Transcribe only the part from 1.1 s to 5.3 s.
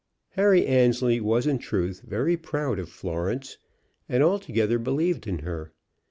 was in truth very proud of Florence, and altogether believed